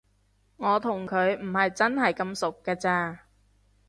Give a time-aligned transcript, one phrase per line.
[0.57, 3.27] 我同佢唔係真係咁熟㗎咋